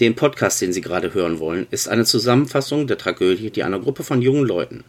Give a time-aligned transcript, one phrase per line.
[0.00, 4.02] Den Podcast, den Sie gerade hören wollen, ist eine Zusammenfassung der Tragödie, die einer Gruppe
[4.02, 4.82] von jungen Leuten,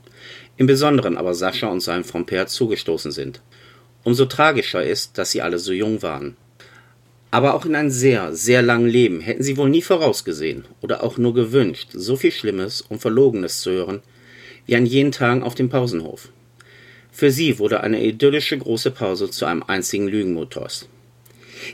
[0.58, 3.42] im Besonderen aber Sascha und seinem Fromper zugestoßen sind.
[4.04, 6.36] Umso tragischer ist, dass sie alle so jung waren.
[7.30, 11.18] Aber auch in einem sehr, sehr langen Leben hätten sie wohl nie vorausgesehen oder auch
[11.18, 14.02] nur gewünscht, so viel Schlimmes und Verlogenes zu hören,
[14.66, 16.30] wie an jenen Tagen auf dem Pausenhof.
[17.12, 20.90] Für sie wurde eine idyllische große Pause zu einem einzigen Lügenmotors.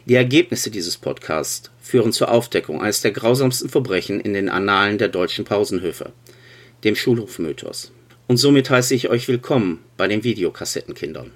[0.05, 5.09] Die Ergebnisse dieses Podcasts führen zur Aufdeckung eines der grausamsten Verbrechen in den Annalen der
[5.09, 6.11] deutschen Pausenhöfe,
[6.83, 7.91] dem Schulhofmythos.
[8.27, 11.31] Und somit heiße ich euch willkommen bei den Videokassettenkindern.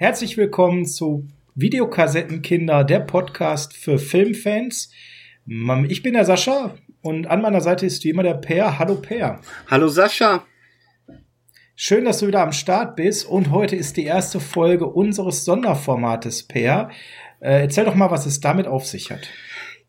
[0.00, 4.90] Herzlich willkommen zu Videokassettenkinder, der Podcast für Filmfans.
[5.88, 8.78] Ich bin der Sascha und an meiner Seite ist wie immer der Per.
[8.78, 9.42] Hallo Per.
[9.66, 10.46] Hallo Sascha.
[11.76, 16.44] Schön, dass du wieder am Start bist und heute ist die erste Folge unseres Sonderformates
[16.44, 16.88] Per.
[17.40, 19.28] Äh, erzähl doch mal, was es damit auf sich hat.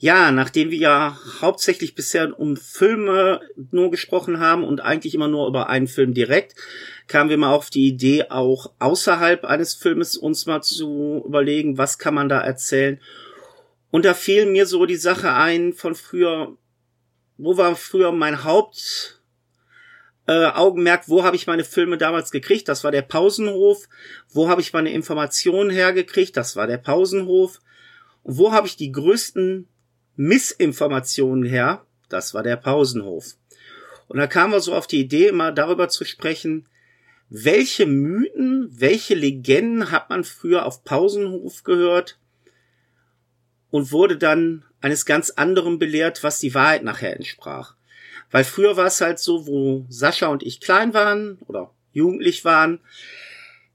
[0.02, 3.40] Ja, nachdem wir ja hauptsächlich bisher um Filme
[3.70, 6.56] nur gesprochen haben und eigentlich immer nur über einen Film direkt,
[7.08, 12.00] kamen wir mal auf die Idee, auch außerhalb eines Filmes uns mal zu überlegen, was
[12.00, 13.00] kann man da erzählen.
[13.92, 16.58] Und da fiel mir so die Sache ein von früher,
[17.38, 19.22] wo war früher mein Haupt
[20.26, 22.68] äh, Augenmerk, wo habe ich meine Filme damals gekriegt?
[22.70, 23.88] Das war der Pausenhof.
[24.30, 26.36] Wo habe ich meine Informationen hergekriegt?
[26.36, 27.60] Das war der Pausenhof.
[28.24, 29.68] Und wo habe ich die größten
[30.16, 31.86] Missinformationen her?
[32.10, 33.36] Das war der Pausenhof.
[34.08, 36.68] Und da kamen wir so auf die Idee, mal darüber zu sprechen,
[37.30, 42.20] welche Mythen, welche Legenden hat man früher auf Pausenhof gehört
[43.70, 47.76] und wurde dann eines ganz anderen belehrt, was die Wahrheit nachher entsprach.
[48.32, 52.80] Weil früher war es halt so, wo Sascha und ich klein waren oder jugendlich waren,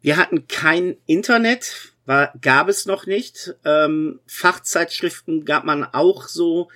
[0.03, 3.55] wir hatten kein Internet, war, gab es noch nicht.
[3.65, 6.69] Ähm, Fachzeitschriften gab man auch so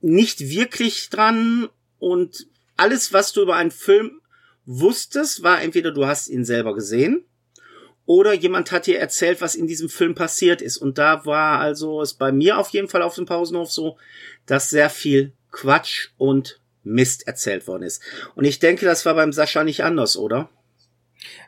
[0.00, 1.68] nicht wirklich dran
[1.98, 2.46] und
[2.76, 4.20] alles, was du über einen Film
[4.64, 7.24] wusstest, war entweder du hast ihn selber gesehen
[8.06, 10.78] oder jemand hat dir erzählt, was in diesem Film passiert ist.
[10.78, 13.98] Und da war also es bei mir auf jeden Fall auf dem Pausenhof so,
[14.46, 18.00] dass sehr viel Quatsch und Mist erzählt worden ist.
[18.36, 20.48] Und ich denke, das war beim Sascha nicht anders, oder?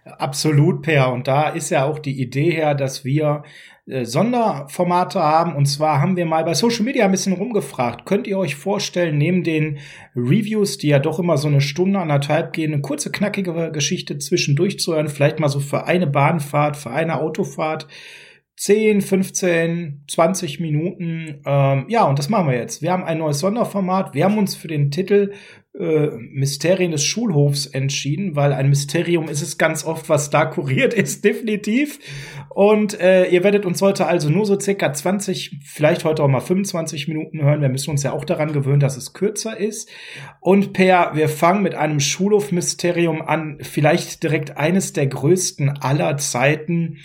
[0.04, 1.12] Absolut, Per.
[1.12, 3.42] Und da ist ja auch die Idee her, dass wir
[3.88, 5.54] äh, Sonderformate haben.
[5.54, 8.04] Und zwar haben wir mal bei Social Media ein bisschen rumgefragt.
[8.04, 9.78] Könnt ihr euch vorstellen, neben den
[10.14, 14.78] Reviews, die ja doch immer so eine Stunde, anderthalb gehen, eine kurze, knackige Geschichte zwischendurch
[14.78, 17.86] zu hören, vielleicht mal so für eine Bahnfahrt, für eine Autofahrt,
[18.58, 21.42] 10, 15, 20 Minuten.
[21.46, 22.82] Ähm, ja, und das machen wir jetzt.
[22.82, 24.14] Wir haben ein neues Sonderformat.
[24.14, 25.32] Wir haben uns für den Titel
[25.78, 30.92] äh, Mysterien des Schulhofs entschieden, weil ein Mysterium ist es ganz oft, was da kuriert
[30.92, 32.00] ist, definitiv.
[32.50, 36.40] Und äh, ihr werdet uns heute also nur so circa 20, vielleicht heute auch mal
[36.40, 37.60] 25 Minuten hören.
[37.60, 39.88] Wir müssen uns ja auch daran gewöhnen, dass es kürzer ist.
[40.40, 43.58] Und Per, wir fangen mit einem Schulhof-Mysterium an.
[43.60, 46.96] Vielleicht direkt eines der größten aller Zeiten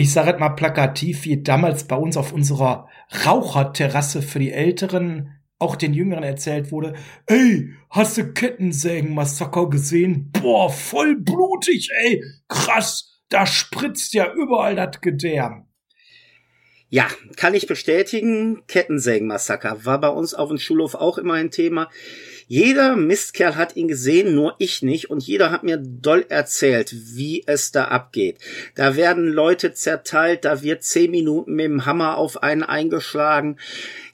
[0.00, 2.88] ich sage mal plakativ, wie damals bei uns auf unserer
[3.26, 6.94] Raucherterrasse für die Älteren, auch den Jüngeren erzählt wurde,
[7.26, 10.30] ey, hast du Kettensägen-Massaker gesehen?
[10.32, 15.66] Boah, voll blutig, ey, krass, da spritzt ja überall das Gedärm.
[16.88, 17.06] Ja,
[17.36, 18.62] kann ich bestätigen.
[18.66, 21.88] Kettensägenmassaker war bei uns auf dem Schulhof auch immer ein Thema.
[22.52, 25.08] Jeder Mistkerl hat ihn gesehen, nur ich nicht.
[25.08, 28.38] Und jeder hat mir doll erzählt, wie es da abgeht.
[28.74, 33.56] Da werden Leute zerteilt, da wird zehn Minuten mit dem Hammer auf einen eingeschlagen.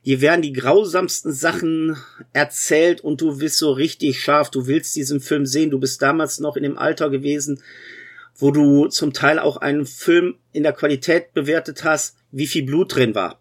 [0.03, 1.97] Hier werden die grausamsten Sachen
[2.35, 4.50] erzählt und du bist so richtig scharf.
[4.50, 5.71] Du willst diesen Film sehen.
[5.71, 7.62] Du bist damals noch in dem Alter gewesen,
[8.37, 12.97] wo du zum Teil auch einen Film in der Qualität bewertet hast, wie viel Blut
[12.97, 13.41] drin war.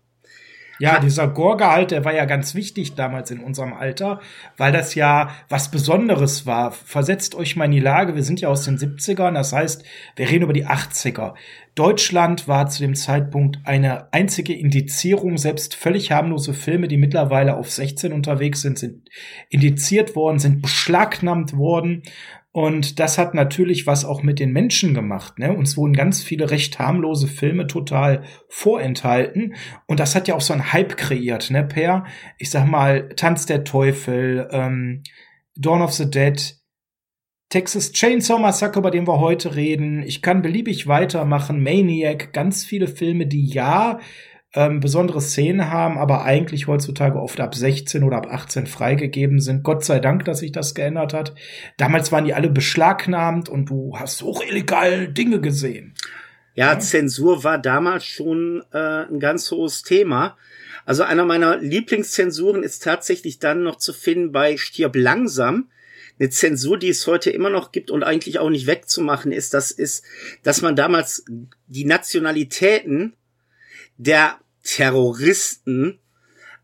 [0.80, 4.20] Ja, dieser Gorgehalt, der war ja ganz wichtig damals in unserem Alter,
[4.58, 6.72] weil das ja was Besonderes war.
[6.72, 9.86] Versetzt euch mal in die Lage, wir sind ja aus den 70ern, das heißt,
[10.16, 11.34] wir reden über die 80er.
[11.76, 17.70] Deutschland war zu dem Zeitpunkt eine einzige Indizierung, selbst völlig harmlose Filme, die mittlerweile auf
[17.70, 19.10] 16 unterwegs sind, sind
[19.50, 22.04] indiziert worden, sind beschlagnahmt worden.
[22.56, 25.40] Und das hat natürlich was auch mit den Menschen gemacht.
[25.40, 25.52] Ne?
[25.52, 29.56] Uns wurden ganz viele recht harmlose Filme total vorenthalten.
[29.88, 32.06] Und das hat ja auch so einen Hype kreiert, ne, Per?
[32.38, 35.04] Ich sag mal, Tanz der Teufel, ähm,
[35.58, 36.56] Dawn of the Dead,
[37.50, 40.02] Texas Chainsaw Massacre, über den wir heute reden.
[40.02, 41.62] Ich kann beliebig weitermachen.
[41.62, 44.00] Maniac, ganz viele Filme, die ja
[44.56, 49.64] ähm, besondere Szenen haben, aber eigentlich heutzutage oft ab 16 oder ab 18 freigegeben sind.
[49.64, 51.36] Gott sei Dank, dass sich das geändert hat.
[51.78, 55.94] Damals waren die alle beschlagnahmt und du hast auch illegal Dinge gesehen.
[56.56, 56.80] Ja, ja.
[56.80, 60.38] Zensur war damals schon äh, ein ganz hohes Thema.
[60.86, 65.70] Also einer meiner Lieblingszensuren ist tatsächlich dann noch zu finden bei Stirb langsam.
[66.18, 69.72] Eine Zensur, die es heute immer noch gibt und eigentlich auch nicht wegzumachen ist, das
[69.72, 70.06] ist,
[70.44, 71.26] dass man damals
[71.68, 73.18] die Nationalitäten
[73.98, 76.00] der Terroristen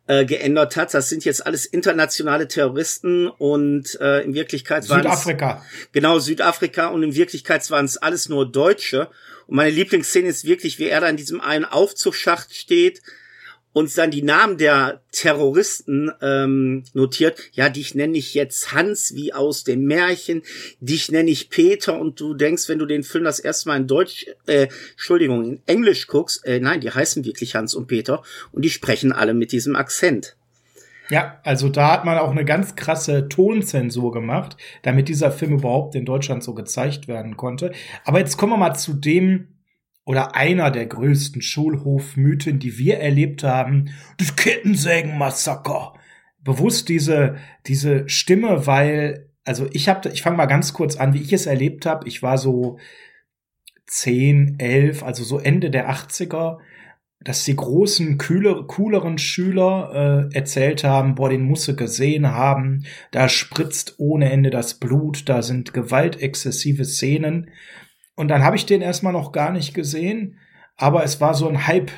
[0.07, 0.93] äh, geändert hat.
[0.93, 5.63] Das sind jetzt alles internationale Terroristen und äh, in Wirklichkeit waren Südafrika.
[5.93, 9.09] Genau, Südafrika und in Wirklichkeit waren es alles nur Deutsche.
[9.47, 13.01] Und meine Lieblingsszene ist wirklich, wie er da in diesem einen Aufzugsschacht steht,
[13.73, 17.39] uns dann die Namen der Terroristen ähm, notiert.
[17.53, 20.43] Ja, dich nenne ich jetzt Hans wie aus dem Märchen,
[20.79, 23.87] dich nenne ich Peter und du denkst, wenn du den Film das erste Mal in
[23.87, 28.63] Deutsch, äh, Entschuldigung, in Englisch guckst, äh, nein, die heißen wirklich Hans und Peter und
[28.63, 30.35] die sprechen alle mit diesem Akzent.
[31.09, 35.93] Ja, also da hat man auch eine ganz krasse Tonzensur gemacht, damit dieser Film überhaupt
[35.95, 37.73] in Deutschland so gezeigt werden konnte.
[38.05, 39.49] Aber jetzt kommen wir mal zu dem,
[40.05, 45.93] oder einer der größten Schulhofmythen, die wir erlebt haben, das Kettensägenmassaker.
[46.39, 47.35] Bewusst diese,
[47.67, 51.45] diese Stimme, weil, also ich habe, ich fange mal ganz kurz an, wie ich es
[51.45, 52.07] erlebt habe.
[52.07, 52.79] Ich war so
[53.85, 56.57] zehn, elf, also so Ende der 80er,
[57.23, 62.85] dass die großen, kühle, cooleren Schüler äh, erzählt haben, boah, den musst du gesehen haben,
[63.11, 67.51] da spritzt ohne Ende das Blut, da sind gewaltexzessive Szenen.
[68.15, 70.37] Und dann habe ich den erstmal noch gar nicht gesehen,
[70.75, 71.91] aber es war so ein Hype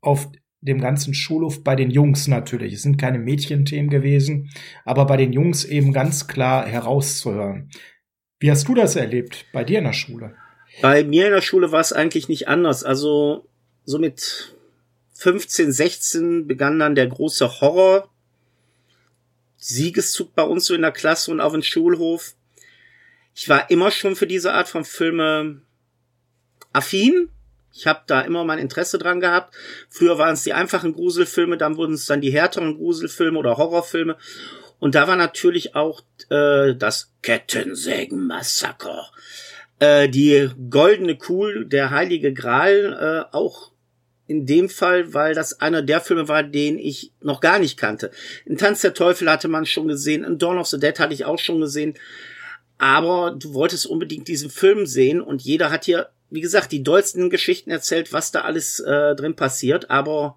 [0.00, 0.28] auf
[0.60, 2.72] dem ganzen Schulhof bei den Jungs natürlich.
[2.72, 4.50] Es sind keine Mädchenthemen gewesen,
[4.84, 7.70] aber bei den Jungs eben ganz klar herauszuhören.
[8.38, 10.34] Wie hast du das erlebt bei dir in der Schule?
[10.80, 12.84] Bei mir in der Schule war es eigentlich nicht anders.
[12.84, 13.48] Also
[13.84, 14.56] so mit
[15.14, 18.08] 15, 16 begann dann der große Horror.
[19.56, 22.34] Siegeszug bei uns so in der Klasse und auf dem Schulhof
[23.34, 25.62] ich war immer schon für diese Art von Filme
[26.72, 27.28] affin.
[27.74, 29.54] Ich habe da immer mein Interesse dran gehabt.
[29.88, 34.18] Früher waren es die einfachen Gruselfilme, dann wurden es dann die härteren Gruselfilme oder Horrorfilme.
[34.78, 39.10] Und da war natürlich auch äh, das Kettensägen-Massaker.
[39.78, 43.72] Äh, die goldene Kuhl, der heilige Gral, äh, auch
[44.26, 48.10] in dem Fall, weil das einer der Filme war, den ich noch gar nicht kannte.
[48.44, 51.24] In Tanz der Teufel hatte man schon gesehen, in Dawn of the Dead hatte ich
[51.24, 51.94] auch schon gesehen
[52.82, 57.30] aber du wolltest unbedingt diesen Film sehen und jeder hat hier, wie gesagt, die dollsten
[57.30, 60.34] Geschichten erzählt, was da alles äh, drin passiert, aber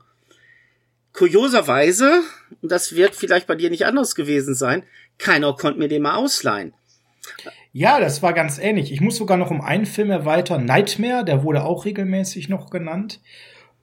[1.11, 2.21] kurioserweise,
[2.61, 4.83] und das wird vielleicht bei dir nicht anders gewesen sein,
[5.17, 6.75] keiner konnte mir den mal ausleihen.
[7.73, 8.91] Ja, das war ganz ähnlich.
[8.91, 10.65] Ich muss sogar noch um einen Film erweitern.
[10.65, 13.21] Nightmare, der wurde auch regelmäßig noch genannt.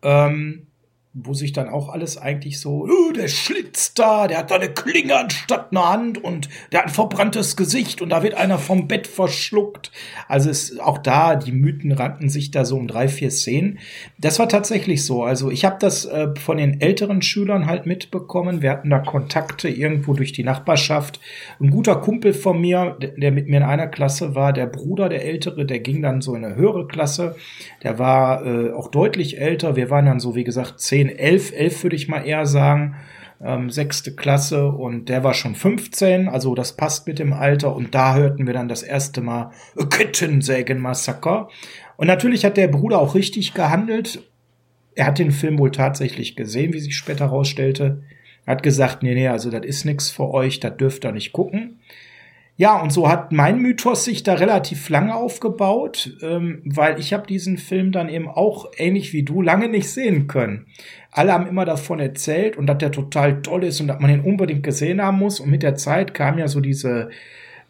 [0.02, 0.68] Ähm,
[1.14, 4.70] wo sich dann auch alles eigentlich so, oh, der schlitzt da, der hat da eine
[4.70, 8.88] Klinge anstatt einer Hand und der hat ein verbranntes Gesicht und da wird einer vom
[8.88, 9.92] Bett verschluckt.
[10.26, 13.78] Also ist auch da, die Mythen ranken sich da so um drei, vier Szenen.
[14.16, 15.22] Das war tatsächlich so.
[15.22, 18.62] Also ich habe das äh, von den älteren Schülern halt mitbekommen.
[18.62, 21.20] Wir hatten da Kontakte irgendwo durch die Nachbarschaft.
[21.60, 25.10] Ein guter Kumpel von mir, der, der mit mir in einer Klasse war, der Bruder,
[25.10, 27.36] der Ältere, der ging dann so in eine höhere Klasse.
[27.82, 29.76] Der war äh, auch deutlich älter.
[29.76, 32.96] Wir waren dann so, wie gesagt, zehn 10, 11, 11 würde ich mal eher sagen,
[33.42, 37.94] ähm, sechste Klasse und der war schon 15, also das passt mit dem Alter und
[37.94, 39.50] da hörten wir dann das erste Mal
[39.90, 41.48] Kettensägen-Massaker.
[41.96, 44.22] Und natürlich hat der Bruder auch richtig gehandelt.
[44.94, 48.02] Er hat den Film wohl tatsächlich gesehen, wie sich später herausstellte.
[48.46, 51.80] Hat gesagt, nee, nee, also das ist nix für euch, das dürft ihr nicht gucken.
[52.56, 57.26] Ja, und so hat mein Mythos sich da relativ lange aufgebaut, ähm, weil ich habe
[57.26, 60.66] diesen Film dann eben auch ähnlich wie du lange nicht sehen können.
[61.10, 64.20] Alle haben immer davon erzählt und dass der total toll ist und dass man ihn
[64.20, 65.40] unbedingt gesehen haben muss.
[65.40, 67.10] Und mit der Zeit kam ja so diese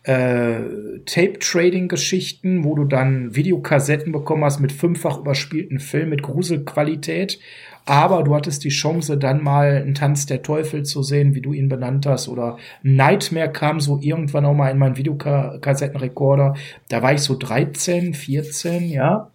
[0.03, 0.59] äh,
[1.07, 7.39] Tape-Trading-Geschichten, wo du dann Videokassetten bekommen hast mit fünffach überspielten Film mit Gruselqualität.
[7.85, 11.53] Aber du hattest die Chance, dann mal einen Tanz der Teufel zu sehen, wie du
[11.53, 12.29] ihn benannt hast.
[12.29, 16.55] Oder Nightmare kam so irgendwann auch mal in meinen Videokassettenrekorder.
[16.89, 19.31] Da war ich so 13, 14, ja.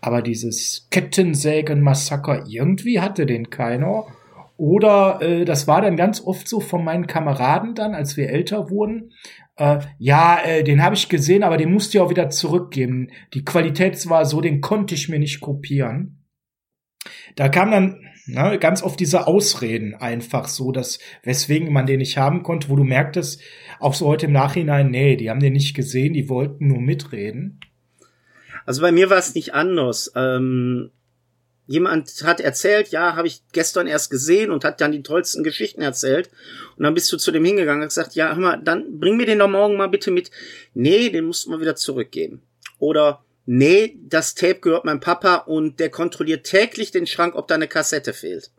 [0.00, 4.06] Aber dieses Kettensägen-Massaker, irgendwie hatte den keiner.
[4.56, 8.68] Oder äh, das war dann ganz oft so von meinen Kameraden dann, als wir älter
[8.68, 9.12] wurden.
[9.56, 13.10] Äh, ja, äh, den habe ich gesehen, aber den musste ich auch wieder zurückgeben.
[13.34, 16.21] Die Qualität war so, den konnte ich mir nicht kopieren.
[17.36, 22.16] Da kam dann ne, ganz oft diese Ausreden einfach so, dass weswegen man den nicht
[22.16, 23.40] haben konnte, wo du merktest,
[23.80, 27.60] auch so heute im Nachhinein, nee, die haben den nicht gesehen, die wollten nur mitreden.
[28.64, 30.12] Also bei mir war es nicht anders.
[30.14, 30.90] Ähm,
[31.66, 35.82] jemand hat erzählt, ja, habe ich gestern erst gesehen und hat dann die tollsten Geschichten
[35.82, 36.30] erzählt.
[36.76, 39.26] Und dann bist du zu dem hingegangen und gesagt, ja, hör mal, dann bring mir
[39.26, 40.30] den doch morgen mal bitte mit.
[40.74, 42.42] Nee, den musst du mal wieder zurückgeben.
[42.78, 47.54] Oder nee, das Tape gehört meinem Papa und der kontrolliert täglich den Schrank, ob da
[47.54, 48.50] eine Kassette fehlt.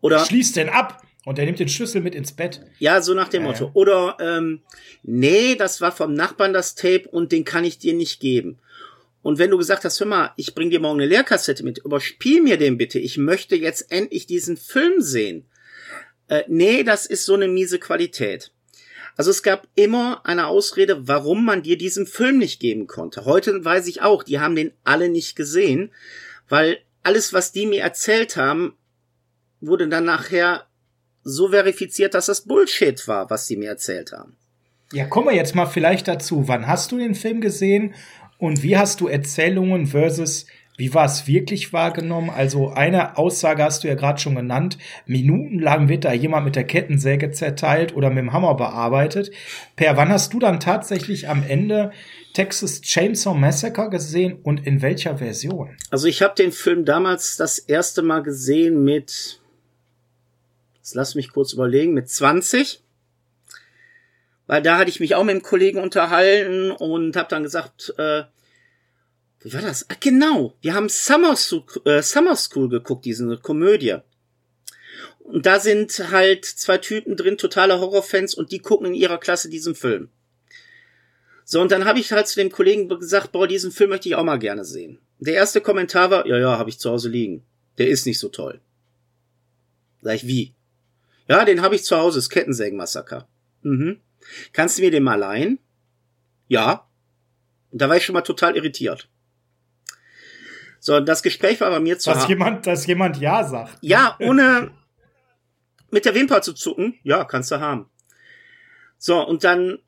[0.00, 2.60] Oder schließt den ab und der nimmt den Schlüssel mit ins Bett.
[2.78, 3.46] Ja, so nach dem äh.
[3.46, 3.70] Motto.
[3.74, 4.62] Oder ähm,
[5.02, 8.58] nee, das war vom Nachbarn das Tape und den kann ich dir nicht geben.
[9.22, 12.40] Und wenn du gesagt hast, hör mal, ich bring dir morgen eine Leerkassette mit, überspiel
[12.40, 15.44] mir den bitte, ich möchte jetzt endlich diesen Film sehen.
[16.28, 18.52] Äh, nee, das ist so eine miese Qualität.
[19.16, 23.24] Also es gab immer eine Ausrede, warum man dir diesen Film nicht geben konnte.
[23.24, 25.90] Heute weiß ich auch, die haben den alle nicht gesehen,
[26.48, 28.74] weil alles, was die mir erzählt haben,
[29.60, 30.66] wurde dann nachher
[31.22, 34.36] so verifiziert, dass das Bullshit war, was sie mir erzählt haben.
[34.92, 36.48] Ja, kommen wir jetzt mal vielleicht dazu.
[36.48, 37.94] Wann hast du den Film gesehen
[38.38, 40.46] und wie hast du Erzählungen versus
[40.80, 42.30] wie war es wirklich wahrgenommen?
[42.30, 44.78] Also eine Aussage hast du ja gerade schon genannt.
[45.04, 49.30] Minutenlang wird da jemand mit der Kettensäge zerteilt oder mit dem Hammer bearbeitet.
[49.76, 51.92] Per, wann hast du dann tatsächlich am Ende
[52.32, 55.76] Texas Chainsaw Massacre gesehen und in welcher Version?
[55.90, 59.42] Also ich habe den Film damals das erste Mal gesehen mit,
[60.76, 62.80] jetzt lass mich kurz überlegen, mit 20
[64.46, 68.24] weil da hatte ich mich auch mit dem Kollegen unterhalten und habe dann gesagt, äh,
[69.42, 69.86] wie war das?
[69.88, 70.54] Ach, genau.
[70.60, 71.34] Wir haben Summer,
[71.84, 73.96] äh, Summer School geguckt, diese Komödie.
[75.20, 79.48] Und da sind halt zwei Typen drin, totale Horrorfans, und die gucken in ihrer Klasse
[79.48, 80.08] diesen Film.
[81.44, 84.14] So, und dann habe ich halt zu dem Kollegen gesagt, boah, diesen Film möchte ich
[84.14, 84.98] auch mal gerne sehen.
[85.18, 87.44] Der erste Kommentar war, ja, ja, habe ich zu Hause liegen.
[87.78, 88.60] Der ist nicht so toll.
[90.00, 90.54] Sag ich, wie?
[91.28, 93.28] Ja, den habe ich zu Hause, das Kettensägenmassaker.
[93.62, 94.00] Mhm.
[94.52, 95.58] Kannst du mir den mal leihen?
[96.48, 96.88] Ja.
[97.70, 99.09] Und da war ich schon mal total irritiert.
[100.80, 103.76] So, das Gespräch war bei mir zu Dass jemand, dass jemand Ja sagt.
[103.82, 104.70] Ja, ohne
[105.90, 106.98] mit der Wimper zu zucken.
[107.02, 107.88] Ja, kannst du haben.
[108.98, 109.78] So, und dann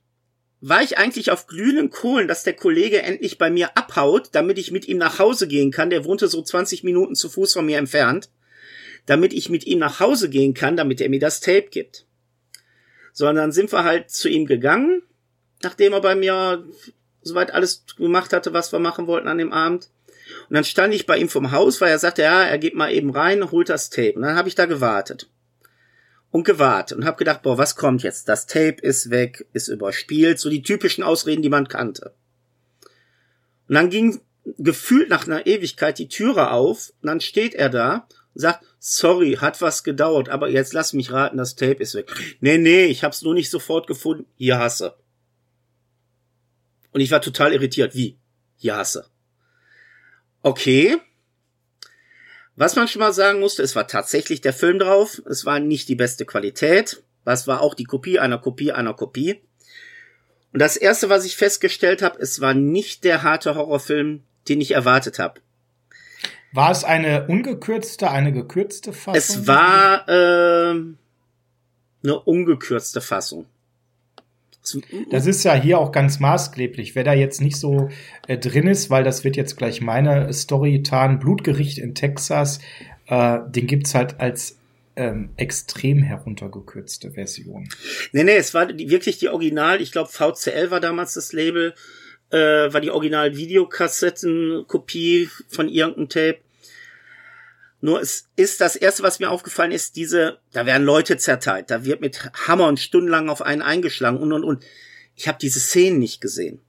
[0.61, 4.71] war ich eigentlich auf glühenden Kohlen, dass der Kollege endlich bei mir abhaut, damit ich
[4.71, 5.91] mit ihm nach Hause gehen kann.
[5.91, 8.31] Der wohnte so 20 Minuten zu Fuß von mir entfernt.
[9.07, 12.07] Damit ich mit ihm nach Hause gehen kann, damit er mir das Tape gibt.
[13.13, 15.03] So, und dann sind wir halt zu ihm gegangen,
[15.63, 16.65] nachdem er bei mir
[17.23, 19.91] soweit alles gemacht hatte, was wir machen wollten an dem Abend.
[20.49, 22.93] Und dann stand ich bei ihm vom Haus, weil er sagte, ja, er geht mal
[22.93, 24.15] eben rein, holt das Tape.
[24.15, 25.29] Und dann habe ich da gewartet.
[26.31, 28.29] Und gewartet und habe gedacht, boah, was kommt jetzt?
[28.29, 32.15] Das Tape ist weg, ist überspielt, so die typischen Ausreden, die man kannte.
[33.69, 34.21] Und dann ging
[34.59, 39.35] gefühlt nach einer Ewigkeit die Türe auf und dann steht er da und sagt, sorry,
[39.41, 42.11] hat was gedauert, aber jetzt lass mich raten, das Tape ist weg.
[42.41, 44.27] Nee, nee, ich hab's nur nicht sofort gefunden.
[44.37, 44.97] Hier hasse.
[46.93, 47.95] Und ich war total irritiert.
[47.95, 48.19] Wie?
[48.57, 49.07] Hier hasse.
[50.43, 50.99] Okay.
[52.57, 55.23] Was man schon mal sagen musste, es war tatsächlich der Film drauf.
[55.27, 57.03] Es war nicht die beste Qualität.
[57.25, 59.41] Was war auch die Kopie einer Kopie einer Kopie.
[60.53, 64.73] Und das erste, was ich festgestellt habe, es war nicht der harte Horrorfilm, den ich
[64.73, 65.41] erwartet habe.
[66.53, 69.15] War es eine ungekürzte, eine gekürzte Fassung?
[69.17, 70.73] Es war äh,
[72.03, 73.47] eine ungekürzte Fassung.
[75.11, 76.95] Das ist ja hier auch ganz maßgeblich.
[76.95, 77.91] Wer da jetzt nicht so
[78.29, 82.61] äh, drin ist, weil das wird jetzt gleich meine Story tarnen, Blutgericht in Texas,
[83.07, 84.59] äh, den gibt's halt als
[84.95, 87.69] ähm, extrem heruntergekürzte Version.
[88.13, 91.75] Nee, nee, es war die, wirklich die Original, ich glaube VCL war damals das Label,
[92.31, 96.39] äh, war die Original Videokassettenkopie von irgendeinem Tape.
[97.85, 101.85] Nur es ist das erste, was mir aufgefallen ist, diese, da werden Leute zerteilt, da
[101.85, 104.65] wird mit Hammer und stundenlang auf einen eingeschlagen und und und.
[105.17, 106.61] Ich habe diese Szenen nicht gesehen.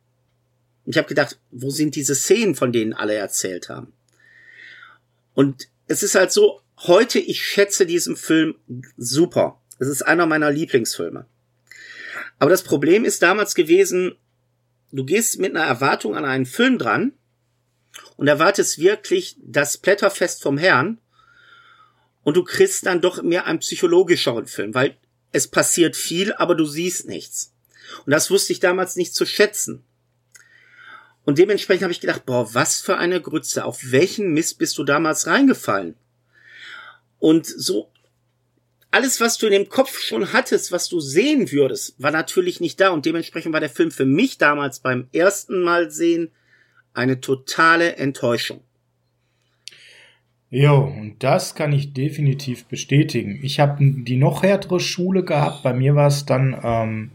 [0.85, 3.93] Ich habe gedacht, wo sind diese Szenen, von denen alle erzählt haben?
[5.35, 8.55] Und es ist halt so, heute, ich schätze diesen Film
[8.97, 9.61] super.
[9.77, 11.27] Es ist einer meiner Lieblingsfilme.
[12.39, 14.15] Aber das Problem ist damals gewesen,
[14.91, 17.13] du gehst mit einer Erwartung an einen Film dran
[18.17, 20.97] und erwartest wirklich das Blätterfest vom Herrn
[22.23, 24.97] und du kriegst dann doch mehr einen psychologischeren Film, weil
[25.31, 27.53] es passiert viel, aber du siehst nichts.
[28.05, 29.83] Und das wusste ich damals nicht zu schätzen.
[31.25, 34.83] Und dementsprechend habe ich gedacht, boah, was für eine Grütze, auf welchen Mist bist du
[34.83, 35.95] damals reingefallen?
[37.19, 37.89] Und so
[38.93, 42.79] alles, was du in dem Kopf schon hattest, was du sehen würdest, war natürlich nicht
[42.79, 46.31] da und dementsprechend war der Film für mich damals beim ersten Mal sehen
[46.93, 48.61] eine totale Enttäuschung.
[50.55, 53.39] Jo, und das kann ich definitiv bestätigen.
[53.41, 55.63] Ich habe die noch härtere Schule gehabt.
[55.63, 57.09] Bei mir war es dann, ähm,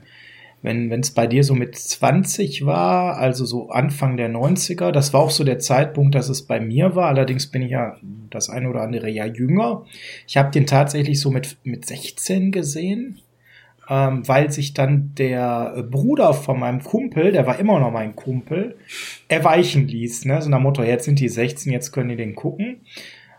[0.60, 5.20] wenn es bei dir so mit 20 war, also so Anfang der 90er, das war
[5.20, 7.06] auch so der Zeitpunkt, dass es bei mir war.
[7.06, 7.96] Allerdings bin ich ja
[8.28, 9.86] das eine oder andere Jahr jünger.
[10.26, 13.20] Ich habe den tatsächlich so mit, mit 16 gesehen
[13.90, 18.76] ähm, weil sich dann der Bruder von meinem Kumpel, der war immer noch mein Kumpel,
[19.28, 20.26] erweichen ließ.
[20.26, 20.42] Ne?
[20.42, 22.80] So nach Motto, jetzt sind die 16, jetzt können die den gucken.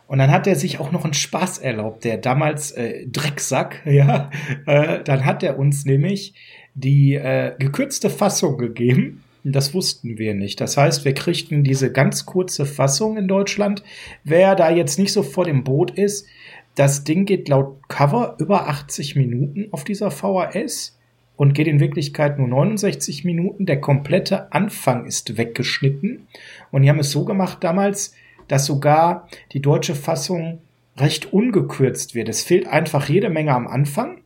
[0.10, 4.32] Und dann hat er sich auch noch einen Spaß erlaubt, der damals äh, Drecksack, ja.
[4.66, 6.34] Äh, dann hat er uns nämlich
[6.74, 9.24] die äh, gekürzte Fassung gegeben.
[9.44, 10.60] Das wussten wir nicht.
[10.62, 13.84] Das heißt, wir kriegten diese ganz kurze Fassung in Deutschland.
[14.24, 16.26] Wer da jetzt nicht so vor dem Boot ist,
[16.74, 20.98] das Ding geht laut Cover über 80 Minuten auf dieser VHS
[21.36, 23.68] und geht in Wirklichkeit nur 69 Minuten.
[23.68, 26.28] Der komplette Anfang ist weggeschnitten.
[26.72, 28.16] Und die haben es so gemacht damals,
[28.50, 30.60] dass sogar die deutsche Fassung
[30.98, 32.28] recht ungekürzt wird.
[32.28, 34.18] Es fehlt einfach jede Menge am Anfang.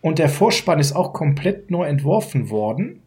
[0.00, 3.02] Und der Vorspann ist auch komplett neu entworfen worden.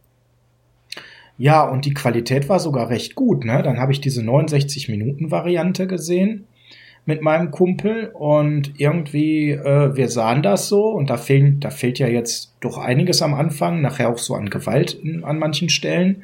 [1.37, 3.45] Ja, und die Qualität war sogar recht gut.
[3.45, 3.63] Ne?
[3.63, 6.45] Dann habe ich diese 69 Minuten Variante gesehen
[7.05, 11.99] mit meinem Kumpel und irgendwie, äh, wir sahen das so und da fehlt, da fehlt
[11.99, 16.23] ja jetzt doch einiges am Anfang, nachher auch so an Gewalt in, an manchen Stellen.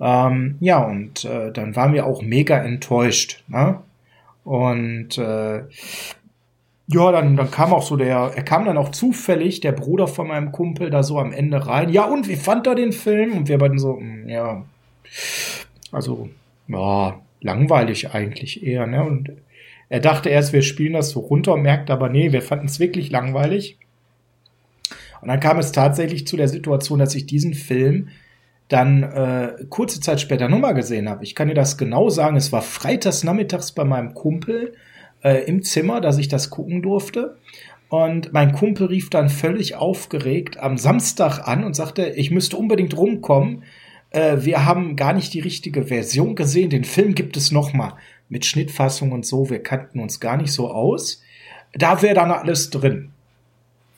[0.00, 3.42] Ähm, ja, und äh, dann waren wir auch mega enttäuscht.
[3.48, 3.78] Ne?
[4.44, 5.62] Und äh,
[6.90, 10.28] ja, dann, dann kam auch so der, er kam dann auch zufällig, der Bruder von
[10.28, 11.90] meinem Kumpel, da so am Ende rein.
[11.90, 13.32] Ja, und wie fand er den Film?
[13.32, 14.64] Und wir beiden so, mh, hm, ja,
[15.92, 16.28] also,
[16.68, 19.04] ja, langweilig eigentlich eher, ne?
[19.04, 19.30] Und
[19.88, 23.10] er dachte erst, wir spielen das so runter, merkt aber, nee, wir fanden es wirklich
[23.10, 23.78] langweilig.
[25.20, 28.08] Und dann kam es tatsächlich zu der Situation, dass ich diesen Film
[28.68, 31.24] dann äh, kurze Zeit später nochmal gesehen habe.
[31.24, 32.36] Ich kann dir das genau sagen.
[32.36, 34.74] Es war freitags nachmittags bei meinem Kumpel
[35.22, 37.36] äh, im Zimmer, dass ich das gucken durfte.
[37.88, 42.96] Und mein Kumpel rief dann völlig aufgeregt am Samstag an und sagte, ich müsste unbedingt
[42.96, 43.62] rumkommen.
[44.10, 46.68] Äh, wir haben gar nicht die richtige Version gesehen.
[46.68, 47.94] Den Film gibt es nochmal
[48.28, 51.22] mit Schnittfassung und so, wir kannten uns gar nicht so aus.
[51.72, 53.10] Da wäre dann alles drin.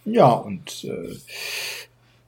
[0.04, 1.14] Ja, und äh,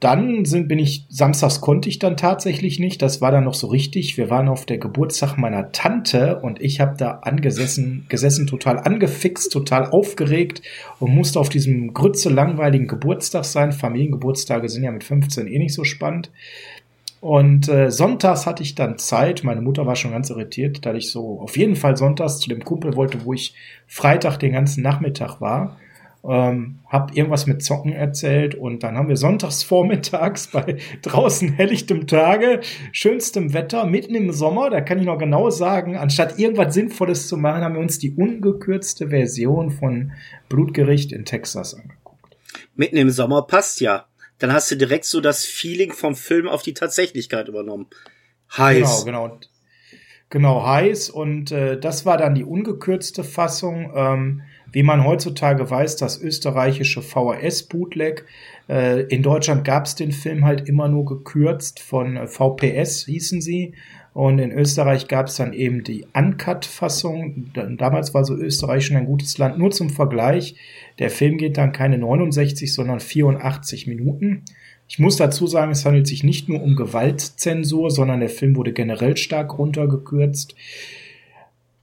[0.02, 3.00] dann sind, bin ich, samstags konnte ich dann tatsächlich nicht.
[3.02, 4.16] Das war dann noch so richtig.
[4.16, 9.52] Wir waren auf der Geburtstag meiner Tante und ich habe da angesessen, gesessen, total angefixt,
[9.52, 10.60] total aufgeregt
[10.98, 13.70] und musste auf diesem grütze langweiligen Geburtstag sein.
[13.70, 16.32] Familiengeburtstage sind ja mit 15 eh nicht so spannend.
[17.22, 19.44] Und äh, sonntags hatte ich dann Zeit.
[19.44, 22.64] Meine Mutter war schon ganz irritiert, da ich so auf jeden Fall sonntags zu dem
[22.64, 23.54] Kumpel wollte, wo ich
[23.86, 25.76] Freitag den ganzen Nachmittag war.
[26.24, 32.08] Ähm, hab irgendwas mit Zocken erzählt und dann haben wir sonntags vormittags bei draußen helllichtem
[32.08, 32.58] Tage,
[32.90, 37.36] schönstem Wetter, mitten im Sommer, da kann ich noch genau sagen, anstatt irgendwas Sinnvolles zu
[37.36, 40.10] machen, haben wir uns die ungekürzte Version von
[40.48, 42.36] Blutgericht in Texas angeguckt.
[42.74, 44.06] Mitten im Sommer passt ja
[44.42, 47.86] dann hast du direkt so das Feeling vom Film auf die Tatsächlichkeit übernommen.
[48.56, 49.04] Heiß.
[49.04, 49.40] Genau, genau.
[50.30, 51.10] Genau, heiß.
[51.10, 53.92] Und äh, das war dann die ungekürzte Fassung.
[53.94, 58.24] Ähm, wie man heutzutage weiß, das österreichische VHS-Bootleg.
[58.68, 63.40] Äh, in Deutschland gab es den Film halt immer nur gekürzt von äh, VPS, hießen
[63.42, 63.74] sie.
[64.14, 67.50] Und in Österreich gab es dann eben die Uncut-Fassung.
[67.78, 69.58] Damals war so Österreich schon ein gutes Land.
[69.58, 70.56] Nur zum Vergleich,
[70.98, 74.44] der Film geht dann keine 69, sondern 84 Minuten.
[74.86, 78.74] Ich muss dazu sagen, es handelt sich nicht nur um Gewaltzensur, sondern der Film wurde
[78.74, 80.54] generell stark runtergekürzt.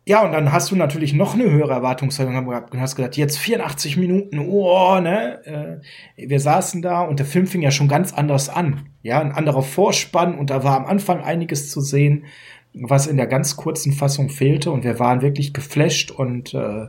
[0.09, 3.37] Ja, und dann hast du natürlich noch eine höhere Erwartungshaltung gehabt und hast gedacht, jetzt
[3.37, 5.81] 84 Minuten, oh, ne?
[6.17, 8.89] Äh, wir saßen da und der Film fing ja schon ganz anders an.
[9.03, 12.25] Ja, ein anderer Vorspann und da war am Anfang einiges zu sehen,
[12.73, 16.87] was in der ganz kurzen Fassung fehlte und wir waren wirklich geflasht und äh,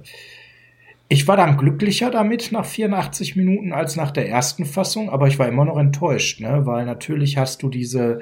[1.09, 5.39] Ich war dann glücklicher damit nach 84 Minuten als nach der ersten Fassung, aber ich
[5.39, 6.65] war immer noch enttäuscht, ne?
[6.65, 8.21] weil natürlich hast du diese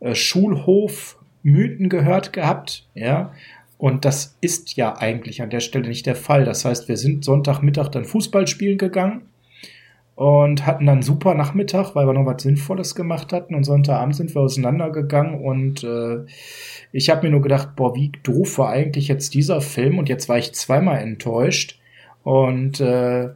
[0.00, 3.30] äh, Schulhof-Mythen gehört gehabt, ja.
[3.82, 6.44] Und das ist ja eigentlich an der Stelle nicht der Fall.
[6.44, 9.22] Das heißt, wir sind Sonntagmittag dann Fußball spielen gegangen
[10.14, 13.56] und hatten dann super Nachmittag, weil wir noch was Sinnvolles gemacht hatten.
[13.56, 16.18] Und Sonntagabend sind wir auseinandergegangen und äh,
[16.92, 20.28] ich habe mir nur gedacht, boah, wie doof war eigentlich jetzt dieser Film und jetzt
[20.28, 21.80] war ich zweimal enttäuscht
[22.22, 23.30] und äh,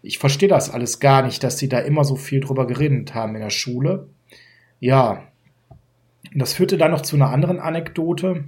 [0.00, 3.34] ich verstehe das alles gar nicht, dass sie da immer so viel drüber geredet haben
[3.34, 4.06] in der Schule.
[4.78, 5.24] Ja,
[6.34, 8.44] das führte dann noch zu einer anderen Anekdote,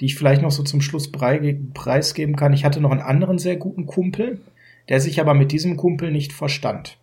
[0.00, 2.52] die ich vielleicht noch so zum Schluss preisgeben kann.
[2.52, 4.40] Ich hatte noch einen anderen sehr guten Kumpel,
[4.88, 6.96] der sich aber mit diesem Kumpel nicht verstand.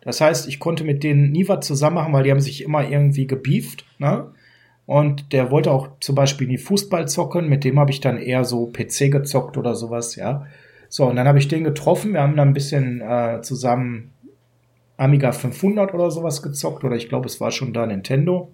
[0.00, 2.88] Das heißt, ich konnte mit denen nie was zusammen machen, weil die haben sich immer
[2.88, 3.84] irgendwie gebieft.
[3.98, 4.28] Ne?
[4.86, 7.48] Und der wollte auch zum Beispiel nie Fußball zocken.
[7.48, 10.46] Mit dem habe ich dann eher so PC gezockt oder sowas, ja.
[10.88, 12.14] So, und dann habe ich den getroffen.
[12.14, 14.12] Wir haben dann ein bisschen äh, zusammen
[14.96, 16.84] Amiga 500 oder sowas gezockt.
[16.84, 18.50] Oder ich glaube, es war schon da Nintendo.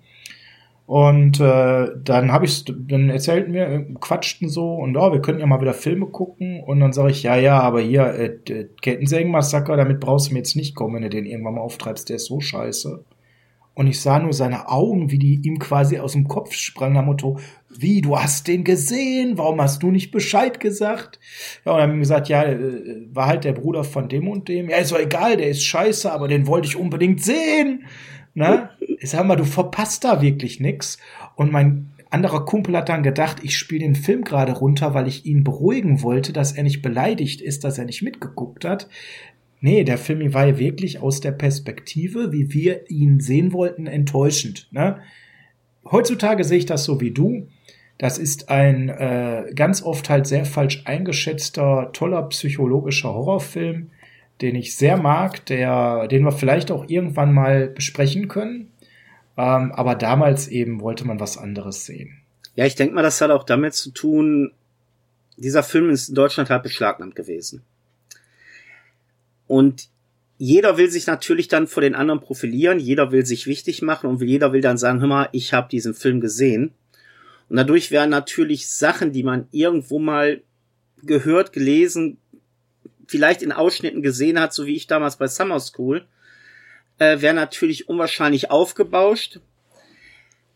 [0.86, 5.46] Und äh, dann habe ich, dann erzählten wir, quatschten so und oh, wir könnten ja
[5.46, 6.62] mal wieder Filme gucken.
[6.62, 10.56] Und dann sage ich, ja, ja, aber hier, äh, Kettensägen-Massaker, damit brauchst du mir jetzt
[10.56, 13.02] nicht kommen, wenn du den irgendwann mal auftreibst, der ist so scheiße.
[13.74, 17.06] Und ich sah nur seine Augen, wie die ihm quasi aus dem Kopf sprangen, am
[17.06, 17.38] Motto,
[17.76, 21.18] wie, du hast den gesehen, warum hast du nicht Bescheid gesagt?
[21.64, 24.68] Ja, und dann haben gesagt, ja, äh, war halt der Bruder von dem und dem.
[24.68, 27.86] Ja, ist doch egal, der ist scheiße, aber den wollte ich unbedingt sehen.
[28.34, 28.70] Na?
[28.98, 30.98] Ich sag mal, du verpasst da wirklich nix.
[31.36, 35.26] Und mein anderer Kumpel hat dann gedacht, ich spiele den Film gerade runter, weil ich
[35.26, 38.88] ihn beruhigen wollte, dass er nicht beleidigt ist, dass er nicht mitgeguckt hat.
[39.60, 44.68] Nee, der Film war ja wirklich aus der Perspektive, wie wir ihn sehen wollten, enttäuschend.
[44.72, 45.00] Ne?
[45.90, 47.48] Heutzutage sehe ich das so wie du.
[47.98, 53.90] Das ist ein äh, ganz oft halt sehr falsch eingeschätzter, toller psychologischer Horrorfilm,
[54.40, 58.70] den ich sehr mag, der, den wir vielleicht auch irgendwann mal besprechen können.
[59.36, 62.18] Ähm, aber damals eben wollte man was anderes sehen.
[62.56, 64.52] Ja, ich denke mal, das hat auch damit zu tun,
[65.36, 67.62] dieser Film ist in Deutschland halt beschlagnahmt gewesen.
[69.46, 69.88] Und
[70.38, 74.20] jeder will sich natürlich dann vor den anderen profilieren, jeder will sich wichtig machen und
[74.22, 76.72] jeder will dann sagen, hör mal, ich habe diesen Film gesehen.
[77.48, 80.42] Und dadurch werden natürlich Sachen, die man irgendwo mal
[81.02, 82.18] gehört, gelesen,
[83.06, 86.06] vielleicht in Ausschnitten gesehen hat, so wie ich damals bei Summer School,
[86.98, 89.40] äh, wäre natürlich unwahrscheinlich aufgebauscht.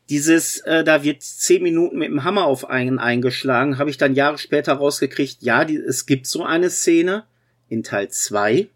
[0.09, 4.15] Dieses, äh, da wird zehn Minuten mit dem Hammer auf einen eingeschlagen, habe ich dann
[4.15, 7.25] Jahre später rausgekriegt, ja, die, es gibt so eine Szene
[7.69, 8.69] in Teil zwei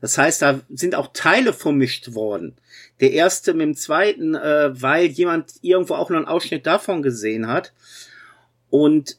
[0.00, 2.56] das heißt, da sind auch Teile vermischt worden.
[3.00, 7.48] Der erste mit dem zweiten, äh, weil jemand irgendwo auch noch einen Ausschnitt davon gesehen
[7.48, 7.72] hat.
[8.68, 9.18] Und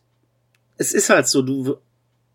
[0.77, 1.77] es ist halt so, du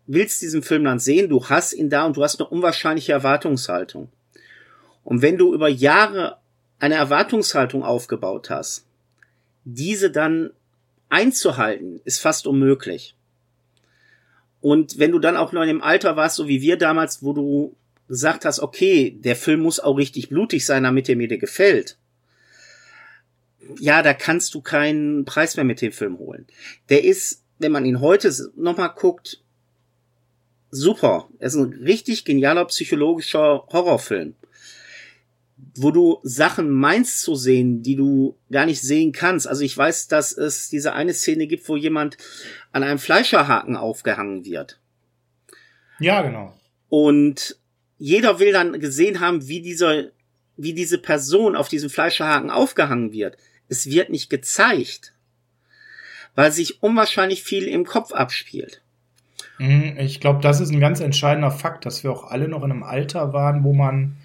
[0.05, 4.09] willst diesen Film dann sehen, du hast ihn da und du hast eine unwahrscheinliche Erwartungshaltung.
[5.03, 6.37] Und wenn du über Jahre
[6.79, 8.85] eine Erwartungshaltung aufgebaut hast,
[9.63, 10.51] diese dann
[11.09, 13.15] einzuhalten, ist fast unmöglich.
[14.61, 17.33] Und wenn du dann auch noch in dem Alter warst, so wie wir damals, wo
[17.33, 17.75] du
[18.07, 21.97] gesagt hast, okay, der Film muss auch richtig blutig sein, damit er mir dir gefällt,
[23.79, 26.47] ja, da kannst du keinen Preis mehr mit dem Film holen.
[26.89, 29.42] Der ist, wenn man ihn heute nochmal guckt,
[30.73, 31.29] super.
[31.39, 34.35] Er ist ein richtig genialer psychologischer Horrorfilm,
[35.75, 39.47] wo du Sachen meinst zu sehen, die du gar nicht sehen kannst.
[39.47, 42.17] Also ich weiß, dass es diese eine Szene gibt, wo jemand
[42.71, 44.79] an einem Fleischerhaken aufgehangen wird.
[45.99, 46.57] Ja, genau.
[46.89, 47.57] Und
[47.97, 50.09] jeder will dann gesehen haben, wie dieser,
[50.57, 53.37] wie diese Person auf diesem Fleischerhaken aufgehangen wird.
[53.69, 55.13] Es wird nicht gezeigt,
[56.35, 58.82] weil sich unwahrscheinlich viel im Kopf abspielt.
[59.59, 62.71] Mhm, ich glaube, das ist ein ganz entscheidender Fakt, dass wir auch alle noch in
[62.71, 64.17] einem Alter waren, wo man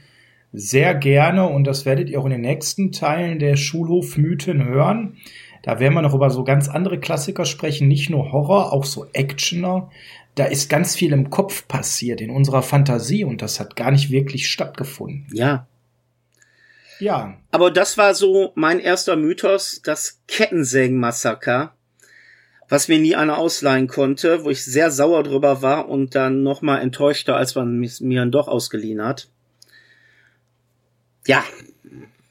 [0.52, 5.16] sehr gerne, und das werdet ihr auch in den nächsten Teilen der Schulhofmythen hören,
[5.62, 9.06] da werden wir noch über so ganz andere Klassiker sprechen, nicht nur Horror, auch so
[9.12, 9.90] Actioner,
[10.34, 14.10] da ist ganz viel im Kopf passiert, in unserer Fantasie und das hat gar nicht
[14.10, 15.26] wirklich stattgefunden.
[15.32, 15.66] Ja.
[17.00, 17.36] Ja.
[17.50, 21.74] Aber das war so mein erster Mythos, das Kettensägen-Massaker,
[22.68, 26.80] was mir nie einer ausleihen konnte, wo ich sehr sauer drüber war und dann nochmal
[26.80, 29.28] enttäuschter, als man mir dann doch ausgeliehen hat.
[31.26, 31.42] Ja,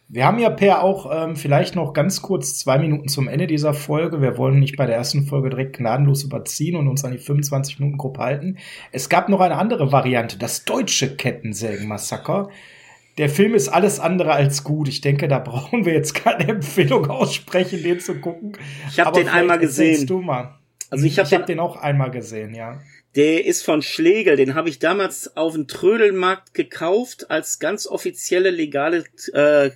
[0.09, 3.73] wir haben ja Per auch ähm, vielleicht noch ganz kurz zwei Minuten zum Ende dieser
[3.73, 4.21] Folge.
[4.21, 7.79] Wir wollen nicht bei der ersten Folge direkt gnadenlos überziehen und uns an die 25
[7.79, 8.57] Minuten Gruppe halten.
[8.93, 12.49] Es gab noch eine andere Variante, das deutsche Kettensägen-Massaker.
[13.17, 14.87] Der Film ist alles andere als gut.
[14.87, 18.57] Ich denke, da brauchen wir jetzt keine Empfehlung aussprechen, den zu gucken.
[18.89, 20.05] Ich habe den einmal gesehen.
[20.05, 20.55] Du mal.
[20.89, 22.79] Also ich habe hab den auch einmal gesehen, ja.
[23.15, 28.51] Der ist von Schlegel, den habe ich damals auf dem Trödelmarkt gekauft als ganz offizielle
[28.51, 29.71] legale äh,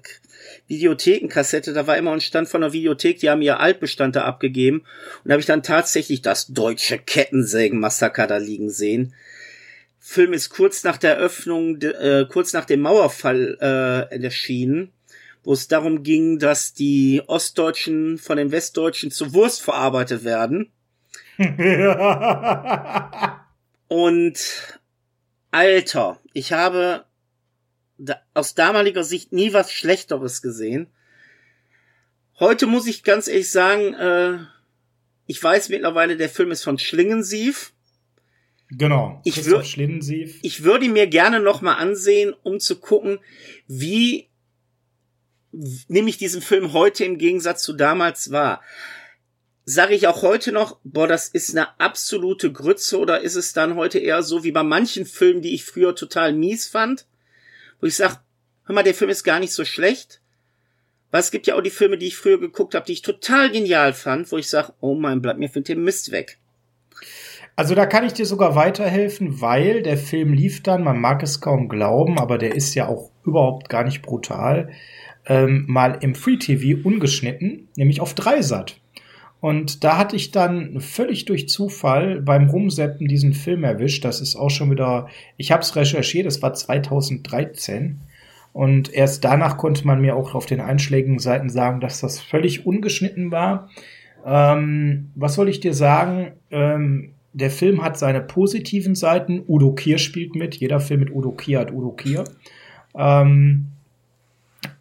[0.67, 1.73] Videothekenkassette.
[1.73, 4.79] Da war immer ein Stand von der Videothek, die haben ihr Altbestand da abgegeben.
[4.79, 9.15] Und da habe ich dann tatsächlich das deutsche Kettensägen-Massaker da liegen sehen.
[10.03, 14.91] Film ist kurz nach der Öffnung, äh, kurz nach dem Mauerfall äh, erschienen,
[15.43, 20.71] wo es darum ging, dass die Ostdeutschen von den Westdeutschen zu Wurst verarbeitet werden.
[23.87, 24.39] Und
[25.51, 27.05] Alter, ich habe
[27.99, 30.87] da, aus damaliger Sicht nie was Schlechteres gesehen.
[32.39, 34.39] Heute muss ich ganz ehrlich sagen, äh,
[35.27, 37.73] ich weiß mittlerweile, der Film ist von Schlingensief.
[38.71, 39.21] Genau.
[39.25, 39.61] Ich, wür
[40.41, 43.19] ich würde mir gerne noch mal ansehen, um zu gucken,
[43.67, 44.29] wie
[45.87, 48.61] nehme ich diesen Film heute im Gegensatz zu damals wahr
[49.65, 53.75] sage ich auch heute noch, boah, das ist eine absolute Grütze oder ist es dann
[53.75, 57.05] heute eher so wie bei manchen Filmen, die ich früher total mies fand,
[57.79, 58.21] wo ich sag,
[58.65, 60.21] hör mal, der Film ist gar nicht so schlecht.
[61.11, 63.51] Weil es gibt ja auch die Filme, die ich früher geguckt habe, die ich total
[63.51, 66.39] genial fand, wo ich sag, oh mein, bleib mir für den Mist weg.
[67.55, 71.41] Also da kann ich dir sogar weiterhelfen, weil der Film lief dann, man mag es
[71.41, 74.69] kaum glauben, aber der ist ja auch überhaupt gar nicht brutal,
[75.27, 78.81] ähm, mal im Free TV ungeschnitten, nämlich auf Dreisat.
[79.41, 84.05] Und da hatte ich dann völlig durch Zufall beim Rumseppen diesen Film erwischt.
[84.05, 88.01] Das ist auch schon wieder, ich habe es recherchiert, es war 2013.
[88.53, 92.67] Und erst danach konnte man mir auch auf den einschlägigen Seiten sagen, dass das völlig
[92.67, 93.69] ungeschnitten war.
[94.23, 96.33] Ähm, was soll ich dir sagen?
[96.51, 99.43] Ähm, der Film hat seine positiven Seiten.
[99.47, 100.55] Udo Kier spielt mit.
[100.55, 102.25] Jeder Film mit Udo Kier hat Udo Kier.
[102.93, 103.67] Ähm,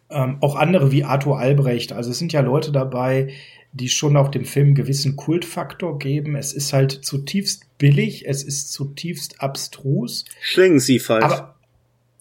[0.09, 1.93] ähm, auch andere wie Arthur Albrecht.
[1.93, 3.29] Also es sind ja Leute dabei,
[3.73, 6.35] die schon auch dem Film einen gewissen Kultfaktor geben.
[6.35, 10.25] Es ist halt zutiefst billig, es ist zutiefst abstrus.
[10.41, 11.23] Schlingen Sie falsch.
[11.23, 11.55] Aber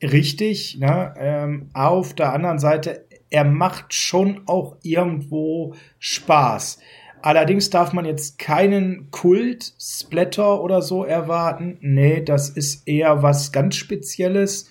[0.01, 1.13] richtig, ne?
[1.19, 6.79] Ähm, auf der anderen Seite, er macht schon auch irgendwo Spaß.
[7.23, 11.77] Allerdings darf man jetzt keinen Kult-Splatter oder so erwarten.
[11.81, 14.69] Nee, das ist eher was ganz Spezielles.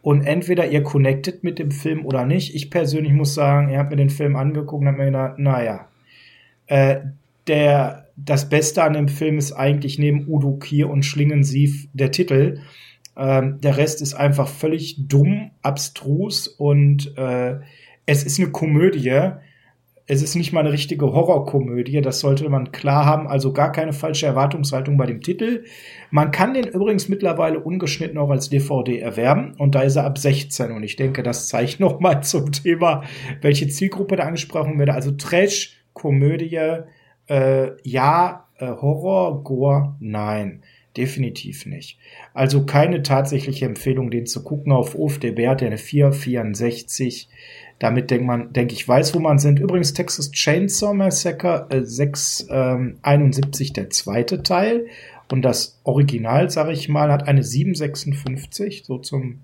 [0.00, 2.54] Und entweder ihr connectet mit dem Film oder nicht.
[2.54, 5.88] Ich persönlich muss sagen, ihr habt mir den Film angeguckt und habt mir gedacht, naja,
[6.66, 7.00] äh,
[7.48, 12.60] der, das Beste an dem Film ist eigentlich neben Udo Kier und Schlingensief der Titel.
[13.16, 17.56] Ähm, der Rest ist einfach völlig dumm, abstrus und äh,
[18.06, 19.32] es ist eine Komödie.
[20.10, 23.92] Es ist nicht mal eine richtige Horrorkomödie, das sollte man klar haben, also gar keine
[23.92, 25.64] falsche Erwartungshaltung bei dem Titel.
[26.10, 30.16] Man kann den übrigens mittlerweile ungeschnitten auch als DVD erwerben und da ist er ab
[30.16, 33.04] 16 und ich denke, das zeigt nochmal zum Thema,
[33.42, 34.88] welche Zielgruppe da angesprochen wird.
[34.88, 36.58] Also Trash, Komödie,
[37.26, 40.62] äh, ja, äh, Horror, Gore, nein.
[40.96, 41.98] Definitiv nicht.
[42.34, 47.28] Also keine tatsächliche Empfehlung, den zu gucken auf OFDB hat er eine 464.
[47.78, 49.60] Damit denkt man, denke ich, weiß, wo man sind.
[49.60, 54.86] Übrigens Texas Chainsaw Massacre äh, 671, ähm, der zweite Teil.
[55.30, 59.40] Und das Original, sage ich mal, hat eine 756, so zum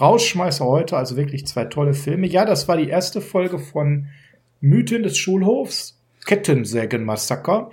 [0.00, 0.96] Rausschmeißer heute.
[0.96, 2.26] Also wirklich zwei tolle Filme.
[2.26, 4.08] Ja, das war die erste Folge von
[4.60, 7.70] Mythen des Schulhofs, Kettensägenmassaker,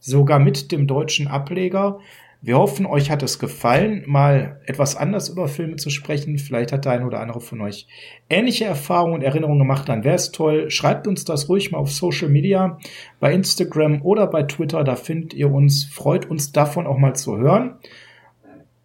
[0.00, 2.00] sogar mit dem deutschen Ableger.
[2.44, 6.38] Wir hoffen, euch hat es gefallen, mal etwas anders über Filme zu sprechen.
[6.38, 7.86] Vielleicht hat der eine oder andere von euch
[8.28, 10.68] ähnliche Erfahrungen und Erinnerungen gemacht, dann wäre es toll.
[10.68, 12.80] Schreibt uns das ruhig mal auf Social Media,
[13.20, 15.84] bei Instagram oder bei Twitter, da findet ihr uns.
[15.84, 17.76] Freut uns davon auch mal zu hören.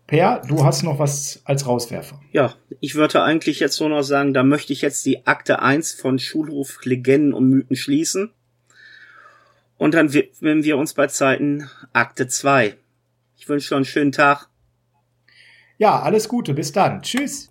[0.05, 2.21] Per, du hast noch was als Rauswerfer.
[2.31, 5.93] Ja, ich würde eigentlich jetzt nur noch sagen, da möchte ich jetzt die Akte 1
[5.93, 8.29] von Schulhof Legenden und Mythen schließen.
[9.77, 12.75] Und dann widmen wir uns bei Zeiten Akte 2.
[13.47, 14.49] Ich wünsche noch einen schönen Tag.
[15.77, 16.53] Ja, alles Gute.
[16.53, 17.01] Bis dann.
[17.01, 17.49] Tschüss.